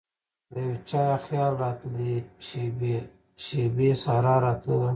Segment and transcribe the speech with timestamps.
[0.53, 2.13] دیو چا خیال راتلي
[2.47, 2.95] شیبې
[3.43, 4.89] ،شیبې سارا راتلله